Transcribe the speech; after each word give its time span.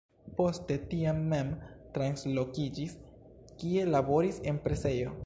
Poste 0.37 0.77
tien 0.93 1.19
mem 1.33 1.51
translokiĝis, 1.97 2.97
kie 3.63 3.85
laboris 3.93 4.45
en 4.53 4.63
presejo. 4.69 5.17